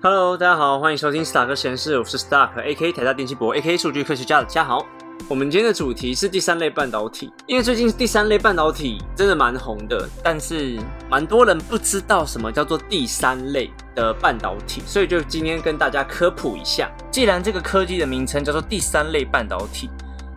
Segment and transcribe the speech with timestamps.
[0.00, 2.92] Hello，大家好，欢迎收听 Stark 实验室，我是 Stark，A.K.
[2.92, 3.76] 台大电气博，A.K.
[3.76, 4.86] 数据科学家的嘉豪。
[5.26, 10.78] 我们今天的主题是第三类半导体，因为最近第三类半导体真的蛮红的，但是
[11.10, 16.88] 蛮多人不知道什么叫做第三类的半导体，所以就今天跟大家科普一下。
[17.10, 19.90] 既然这个科技的名称叫做第三类半导体，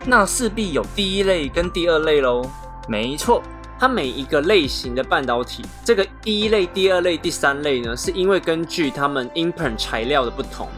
[0.04, 2.42] 那势必有第一类跟第二类喽。
[2.88, 3.40] 没错。
[3.82, 10.68] 它每一个类型的半导体，这个第一类、第二类、第三类呢，是因为根据它们 input 材料的不同，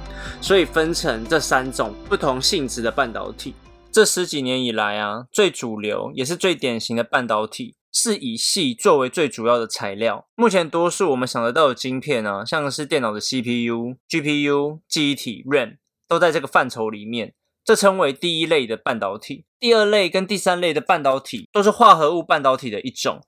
[0.40, 3.52] 所以分成这三种不同性质的半导体。
[3.92, 10.26] 这十几年以来啊，最主流也是最典型的半导体，是以矽作为最主要的材料。
[10.34, 15.76] 目前多数我们想得到的晶片啊，像是电脑的 CPU、GPU、记忆体 RAM，
[16.08, 17.34] 都在这个范畴里面。
[17.64, 23.20] 这称为第一类的半导体，第二类跟第三类的半导体都是化合物半导体的一种。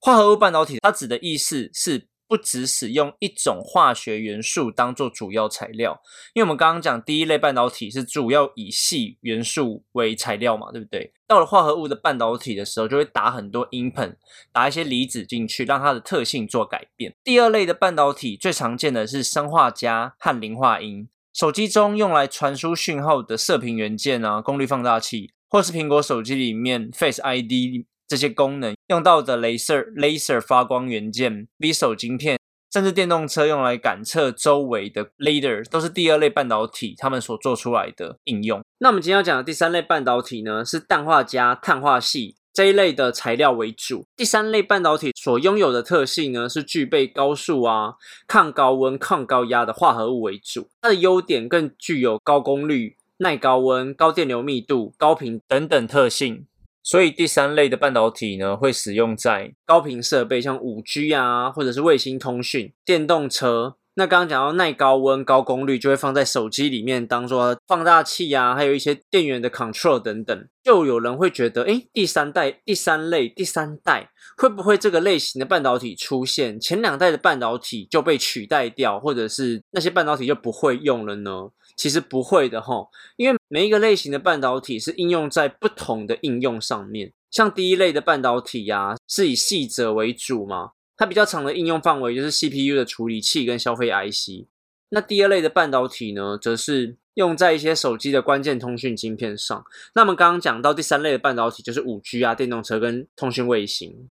[0.00, 6.00] 化合物半导体它指的意思是不只使用一种化学元素当做主要材料，
[6.34, 11.12] 因为我们刚刚讲第一类半导体是主要以系元素为材料嘛，对不对？
[11.26, 14.16] 到了化合物的半导体的时候，就会打很多 input，
[14.52, 17.14] 打一些离子进去，让它的特性做改变。
[17.22, 21.08] 第二类的半导体最常见的是砷化镓和磷化铟。
[21.34, 32.38] 手机中用来传输讯号的射频元件啊，功率放大器，或是苹果手机里面 Face ID 这些功能用到的镭射 laser 发光元件 v i s o 晶片，
[32.72, 38.62] 甚至电动车用来感测周围的 laser，都是第二类半导体他们所做出来的应用。
[38.78, 42.36] 那我们今天要讲的第三类半导体呢，是氮化镓碳化系。
[42.54, 47.94] 这一类的材料为主，第三类半导体所拥有的特性呢，是具备高速啊、
[48.28, 50.68] 抗高温、抗高压的化合物为主。
[50.80, 56.46] 它的优点更具有高功率、耐高温、高电流密度、高频等等特性。
[56.84, 63.74] 所以第三类的半导体呢，会使用在高频设备，像五 G 啊，或者是卫星通讯、电动车。
[63.96, 70.48] 那刚刚讲到耐高温、高功率，就会放在手机里面当做放大器呀，还有一些电源的 control 等等。
[70.64, 81.50] 就有人会觉得，哎，第三代、第三类、第三代会不会这个类型的半导体出现，前两代的半导体就被取代掉，或者是那些半导体就不会用了呢？
[81.76, 87.12] 其实不会的哈，因为每一个类型的半导体是应用在不同的应用上面。
[87.30, 90.70] 像第一类的半导体呀，是以细者为主嘛。
[90.96, 94.46] 它比较长的应用范围就是 CPU 的处理器跟消费 IC。
[94.90, 99.64] 那第二类的半导体呢，则是用在一些手机的关键通讯晶片上。
[99.94, 104.08] 那我们刚刚讲到第三类的半导体，就是五 G 啊、电动车跟通讯卫星。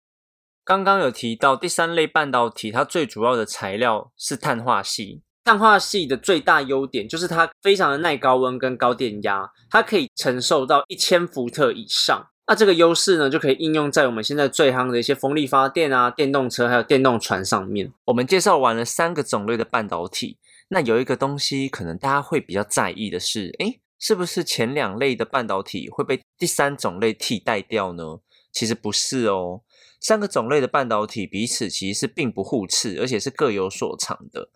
[0.64, 5.22] 刚刚有提到第三类半导体，它最主要的材料是碳化系。
[5.44, 12.28] 碳化系的最大优点就是它非常的耐高温跟高电压，它可以承受到一千伏特以上。
[12.50, 17.92] 那这个优势呢，就可以应用在我们现在最夯的一些风力发电啊、电动车还有电动船上面。
[18.06, 28.18] 我们介绍完了三个种类的半导体，那有一个东西可能大家会比较在意的是，诶，是不是前两类的半导体会被第三种类替代掉呢？
[28.50, 29.60] 其实不是哦，
[30.00, 34.48] 三个种类的半导体彼此其实是并不互斥，而且是各有所长的。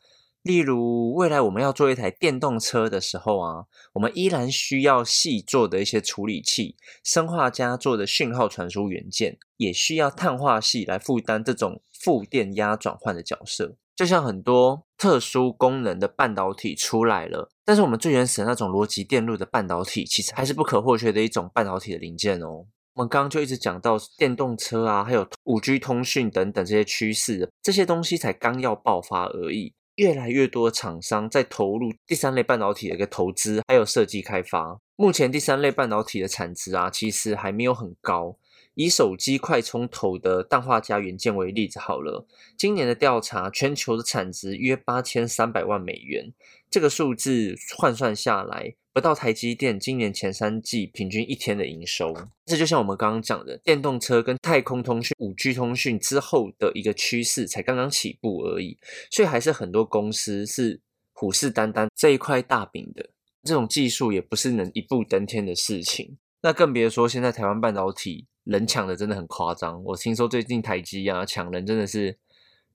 [0.45, 13.77] 例如，未来我们要做一台电动车的时候啊，我们依然需要细做的一些处理器，生化家做的讯号传输元件，也需要碳化系来负担这种负电压转换的角色。
[13.97, 22.67] 就像很多特殊功能的半导体出来了，但是我们最原始的那种逻辑电路的半导体，其实还是不可或缺的一种半导体的零件哦。
[22.93, 29.73] 我们刚刚就一直讲到电动车啊，还有五 G 通讯等等这些趋势，这些东西才刚要爆发而已。
[29.97, 34.81] 越来越多厂商在投入第三类半导体的一个投资，还有设计开发。
[34.97, 38.37] 目前第三类半导体的产值啊，其实还没有很高。
[38.75, 42.27] 以手机快充头的氮化镓元件为例子好了，
[42.59, 46.33] 今年的调查，全球的产值约八千三百万美元。
[46.69, 52.15] 这个数字换算下来，不到台积电今年前三季平均一天的营收。
[52.47, 58.79] 这就像我们刚刚讲的，电动车跟太空通讯、五 G 通讯之后的一个趋势才刚刚起步而已，
[59.11, 60.81] 所以还是很多公司是
[61.13, 63.11] 虎视眈眈这一块大饼的。
[63.43, 68.29] 这种技术也不是能一步登天的事情，那更别说现在台湾半导体。
[68.45, 72.19] 人抢的真的很夸张，我听说最近台积啊抢人真的是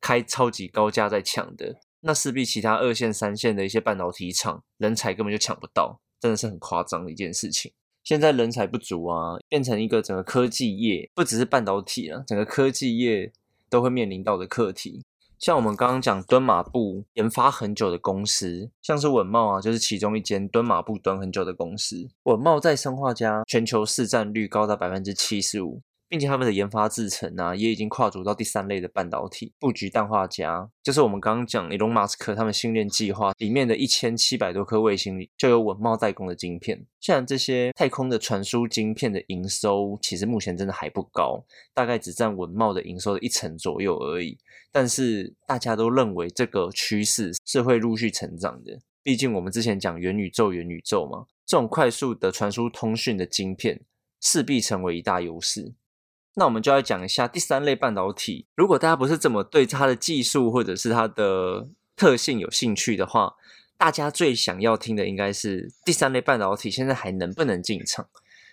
[0.02, 7.72] 开超级高价在抢的，那势必其他二线、三线的一些半导体厂人才根本就抢不到，真的是很夸张的一件事情。
[8.04, 13.32] 现在人才不足啊，变成一个整个科技业，不只是半导体啊，整个科技业
[13.70, 15.04] 都会面临到的课题。
[15.38, 22.10] 像我们刚刚讲蹲马步研发很久的公司，像是稳茂啊，就是其中一间蹲马步蹲很久的公司。
[22.24, 36.84] 稳茂在生化家全球市占率高达百分之七十五，并且他们的研发制程啊，也已经跨足到第三类的半导体布局氮化镓，就是我们刚刚讲的隆马斯克他们星链计划里面的一千七百多颗卫星里就有稳茂代工的晶片。
[37.00, 44.38] 虽然这些太空的传输晶片的营收其实目前真的还不高，大概只占稳茂的营收的一成左右而已，
[44.72, 48.80] 但是大家都认为这个趋势是会陆续成长的。
[49.04, 53.82] 毕竟我们之前讲元宇宙，元宇宙嘛，这种快速的传输通讯的晶片
[54.20, 55.74] 势必成为一大优势。
[56.40, 58.48] 那我们就要讲一下第三类半导体。
[58.56, 63.36] 如果大家不是这么对它的技术或者是它的特性有兴趣的话，
[63.78, 68.08] 大家最想要听的应该是第三类半导体现在还能不能进场？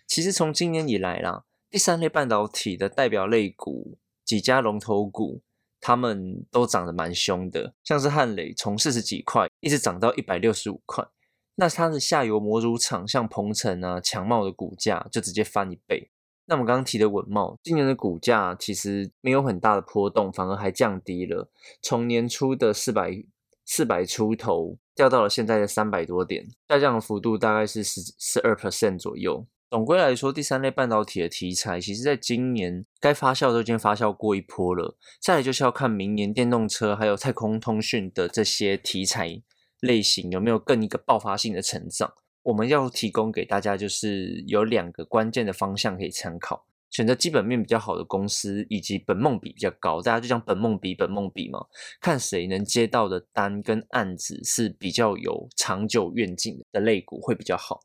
[0.05, 5.43] 其实从今年以来啦，第三类半导体的代表类股几家龙头股。
[5.79, 11.07] 他们都涨得蛮凶的，像是汉磊从四十几块一直涨到一百六十五块，
[11.55, 16.11] 那它的下游模组厂像鹏程啊、强茂的股价就直接翻一倍。
[16.47, 21.51] 那我们刚刚提的稳茂，今年的股价其实没有很大的波动，反而还降低了，
[21.83, 23.25] 从年初的四百
[23.65, 29.47] 四百出头掉到了现在的三百多点，下降的幅度大概是十十二 percent 左右。
[29.69, 34.97] 总归来说，第三类半导体的题材，其实在今年该发酵都已经发酵过一波了。
[35.21, 39.43] 再来就是要看明年电动车还有太空通讯的这些题材
[39.81, 42.15] 类型有没有更一个爆发性的成长。
[42.47, 50.01] 我们要提供给大家就是有两个关键的方向可以参考：选择基本面比较好的公司，以及本梦比比较高。
[50.01, 51.67] 大家就讲本梦比，本梦比嘛，
[52.01, 57.81] 看谁能接到的单跟案子是比较有长久愿景的类股会比较好。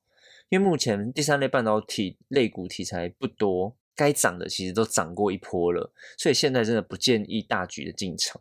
[0.50, 8.40] 因为目前第三类半导体类股题材不多，该涨的其实都涨过一波了，所以现在真的不建议大举的进场。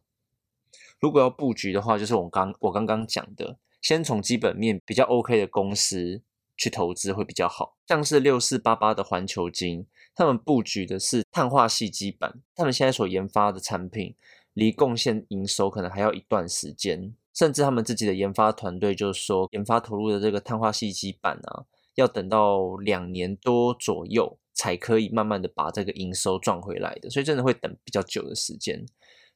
[0.98, 6.22] 如果要布局的话，就是我刚我刚刚讲的，先从基本面比较 OK 的公司
[6.56, 7.76] 去投资会比较好。
[7.86, 14.14] 像是六四八八的环球金，他们布局的是碳化系基板，他们现在所研发的产品
[14.52, 21.64] 离贡献营收可能还要一段时间，甚至他们自己的研发团队就是说，研发投入的这个碳化系基板啊。
[21.96, 28.86] 要等到两年多左右才可以慢慢的把这个营收赚回来的，所以真的会等比较久的时间。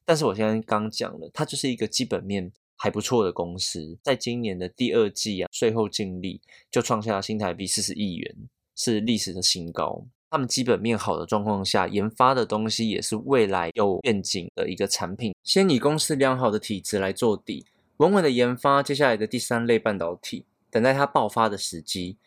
[0.05, 2.53] 但是我现在刚讲了，它就是一个基本面
[2.85, 8.37] 还不错的公司，在今年的第二季啊，税后净利就创下了新台币四十亿元，
[8.77, 10.05] 是历史的新高。
[10.31, 15.35] 他们基本面好的状况下，研发的东西也是未来有愿景的一个产品。
[15.43, 17.65] 先以公司良好的体质来做底，
[17.97, 22.19] 稳稳的研发接下来的第三类半导体，等待它爆发的时机。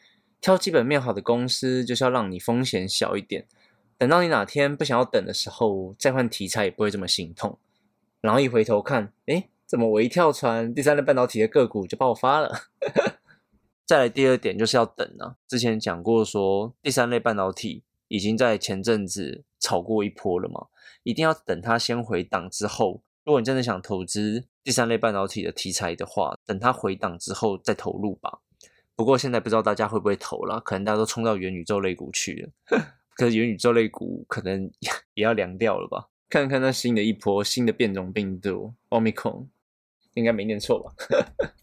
[0.42, 3.45] 挑基本面好的公司，就是要让你风险小一点。
[4.00, 7.60] 等到你哪天不想要等的时候，再换题材也不会这么心痛。
[8.21, 12.55] 然后一回头看，哎，怎么我一跳船，第三类半导体的个股就爆发了？
[13.85, 15.35] 再来第二点就是要等啊。
[15.45, 20.67] 之前讲过说，第三类半导体已经在前阵子炒过一波了嘛，
[21.03, 23.03] 一定要等它先回档之后。
[23.25, 28.39] 如果你真的想投资第三类半导体的题材的话，等它回档之后再投入吧。
[28.95, 32.77] 不过现在不知道大家会不会投了，可能大家都冲到元宇宙类股去了。
[33.15, 34.71] 可是元宇宙类股可能
[35.13, 36.07] 也要凉掉了吧？
[36.29, 39.47] 看看那新的一波新的变种病毒 Omicron，
[40.17, 40.93] 应该没念错吧？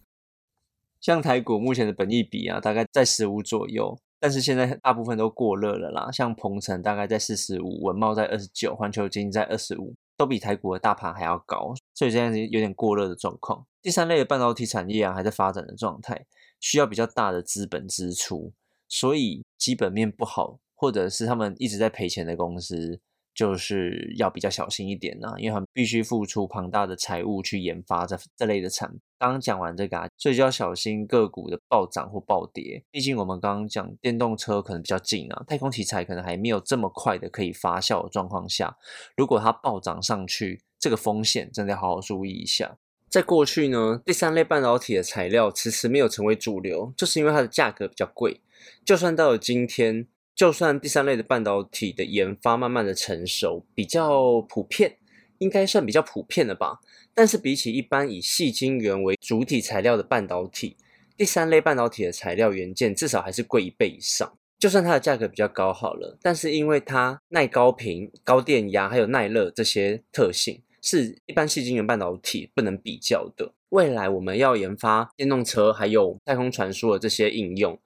[1.00, 6.10] 像台股目前的本益比啊，大概在十五左右，但是现在大部分都过热了啦。
[6.10, 13.66] 像鹏程大概在四十五，文茂在二十九，环球金在二十五，都比台股的大盘还要高，所以现在有点过热的状况。
[13.82, 16.24] 第三类的半导体产业啊，还在发展的状态。
[16.60, 18.54] 需要比较大的资本支出，
[18.88, 22.98] 所以基本面不好，或者是他们一直在赔钱的公司，
[23.34, 29.00] 就是要比较小心一点呐，因为他们必须付出庞大的财务去研发这这类的产品。
[29.18, 32.82] 刚刚讲完这个啊，所以就要小心个股的暴涨或暴跌。
[32.90, 38.76] 毕竟我们刚刚讲电动车可能比较近啊，太空题材可能还没有这么快的可以发酵的状况下，
[39.16, 42.76] 如果它暴涨上去，这个风险真的要好好注意一下。
[43.08, 48.40] 在过去呢，第三类半导体的材料迟迟没有成为主流，就是因为它的价格比较贵。
[48.84, 54.96] 就算到了今天，就算第三类的半导体的研发慢慢的成熟，比较普遍，
[55.38, 56.80] 应该算比较普遍了吧。
[57.14, 60.76] 但是比起一般以细晶圆为主体材料的半导体，
[61.16, 64.36] 第三类半导体的材料元件至少还是贵一倍以上。
[64.58, 70.62] 就算它的价格比较高好了，但是因为它耐高频、高电压还有耐热这些特性。
[70.86, 73.54] 是一般细晶圆半导体不能比较的。
[73.70, 77.80] 未来我们要研发电动车还有太空传输的这些应用，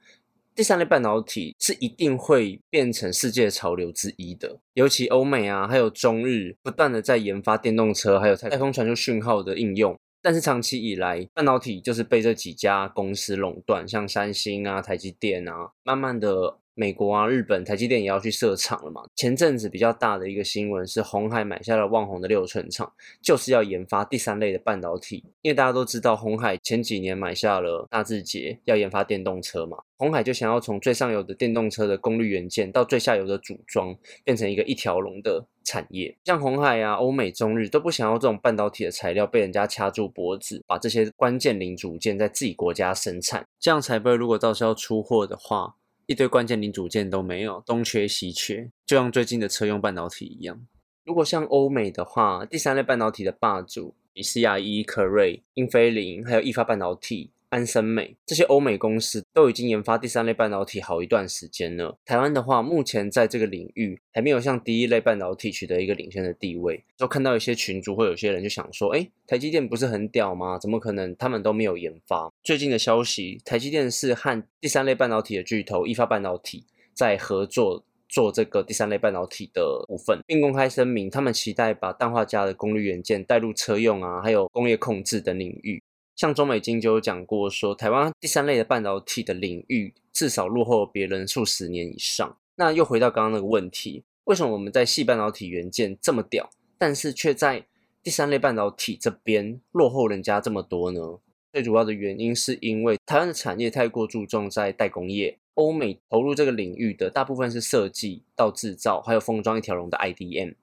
[0.59, 4.59] 第三类半导体是一定会变成世界潮流之一的。
[4.75, 19.03] 尤其欧美啊，还有中日不断的在研发电动车还有太空传输讯号的应用，但是长期以来半导体就是被这几家公司垄断，像三星啊、台积电啊，慢慢的美国啊、日本台积电也要去设厂了嘛。
[19.17, 25.25] 前阵子比较大的一个新闻是，红海买下了旺宏的六寸厂，就是要研发第三类的半导体。
[25.43, 29.79] 因为大家都知道，红海前几年买下了大智捷，要研发电动车嘛。
[29.97, 36.17] 红海就想要从最上游的电动车的功率元件，到最下游的组装，变成一个一条龙的产业。
[36.25, 45.75] 像红海啊、欧美、中日都不想要这种半导体的材料被人家掐住脖子，把这些关键零组件在自己国家生产，这样才不会如果到时候要出货的话，
[46.09, 50.59] 一堆关键零组件都没有，东缺西缺，就像最近的车用半导体一样。
[51.05, 57.31] 如果像欧美的话，第三类半导体的霸主，以 CRE、科瑞、英飞凌，还有易发半导体。
[57.51, 61.97] 安森美这些欧美公司都已经研发第三类半导体好一段时间了。
[62.05, 66.85] 台湾的话，目前在这个领域还没有像第一类半导体取得一个领先的地位。
[66.97, 70.59] 就看到一些群主或有些人就想说：“哎，台积电不是很屌吗？
[70.59, 85.83] 怎么可能他们都没有研发？”最近的消息，台积电是和第三类半导体的巨头易发半导体在合作做这个第三类半导体的部分，并公开声明，他们期待把氮化镓的功率元件带入车用啊，还有工业控制等领域。
[86.19, 92.37] 像中美金就有讲过，说台湾第三类的半导体的领域至少落后别人数十年以上。
[92.57, 97.65] 那又回到刚刚那个问题，为什么我们在细半导体元件这么屌，但是却在
[98.03, 101.21] 第三类半导体这边落后人家这么多呢？
[101.53, 110.55] 最主要的原因是因为台湾的产业太过注重在代工业，欧美投入这个领域的大部分是设计到制造，还有封装一条龙的 IDM。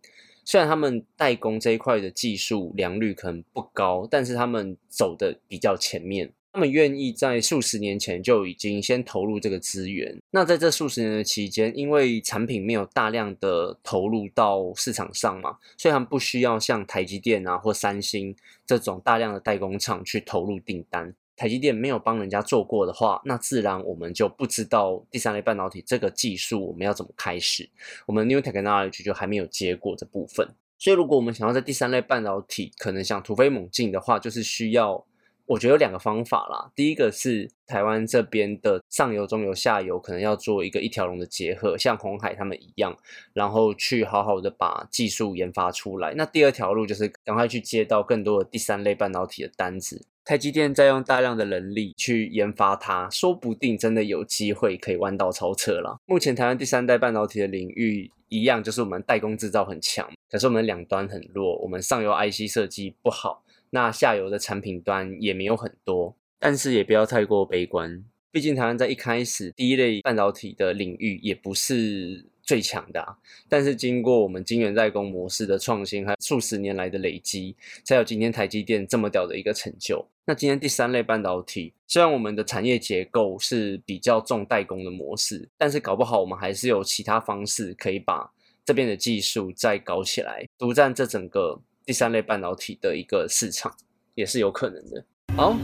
[0.46, 10.16] 虽然他们代工这一块的技术良率可能不高，但是他们走的比较前面，他们愿意在数十年前就已经先投入这个资源。
[10.30, 18.36] 那在这数十年的期间，因为产品没有大量的投入到市场上嘛，所以他们不需要像台积电啊或三星
[18.66, 21.14] 这种大量的代工厂去投入订单。
[21.36, 27.70] 台积电没有帮人家做过的话，那自然我们就不知道第三类半导体这个技术我们要怎么开始。
[28.06, 35.06] 我们 New Technology 就还没有接过这部分，所以如果我们想要在第三类半导体可能想突飞猛进的话，就是需要。
[35.48, 36.72] 我觉得有两个方法啦。
[36.76, 42.98] 第一个是台湾这边的上游、中游、下游可能要做一个一条龙的结合，像红海他们一样，
[43.32, 46.16] 然后去好好的把技术研发出来。
[46.16, 50.08] 那第二条路就是赶快去接到更多的第三类半导体的单子。
[50.26, 56.00] 台积电在用大量的人力去研发它，说不定真的有机会可以弯道超车了。
[56.08, 63.44] 目前台湾第三代半导体的领域一样，就是我们代工制造很强，可是我们两端很弱，我们上游 IC 设计不好。
[63.70, 68.04] 那下游的产品端也没有很多，但是也不要太过悲观。
[68.32, 73.18] 毕竟台湾在一开始第一类半导体的领域也不是最强的，
[73.48, 80.04] 但是经过我们晶圆代工模式的创新和数十年来的累积，才有今天台积电这么屌的一个成就。
[80.28, 88.32] 那今天第三类半导体，虽然我们的产业结构是比较重代工的模式，但是搞不好我们还是有其他方式可以把
[88.66, 91.62] 这边的技术再搞起来，独占这整个。
[91.86, 93.72] 第三类半导体的一个市场
[94.16, 95.06] 也是有可能的。
[95.38, 95.56] 好，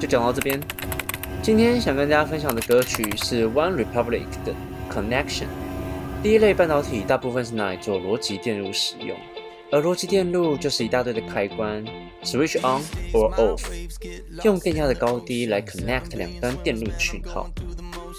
[0.00, 0.60] 就讲到这边。
[1.40, 4.52] 今天想跟大家分享的歌曲是 One Republic 的
[4.90, 5.46] Connection。
[6.20, 9.16] 第一类半导体大部分是拿来做逻辑电路使用，
[9.70, 11.84] 而逻辑电路就是一大堆的开关
[12.24, 12.82] ，switch on
[13.12, 13.62] or off，
[14.42, 17.48] 用电压的高低来 connect 两端电路的讯号。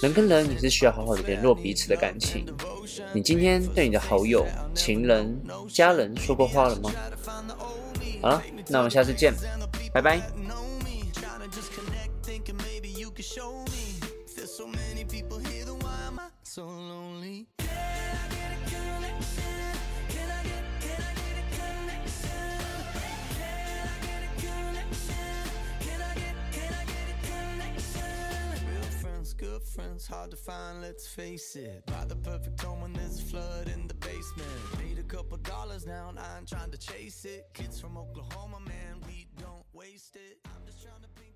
[0.02, 2.46] 人跟人也是需要好好的联络彼此的感情。
[3.14, 6.92] 你今天对你的好友、情人、家人说过话了吗？
[8.22, 9.34] 好了，那我们下次见，
[9.92, 10.22] 拜拜。
[30.10, 31.86] Hard to find, let's face it.
[31.86, 34.50] Buy the perfect home when there's a flood in the basement.
[34.80, 37.48] Made a couple dollars now, and I ain't trying to chase it.
[37.54, 40.40] Kids from Oklahoma, man, we don't waste it.
[40.46, 41.29] I'm just trying to be.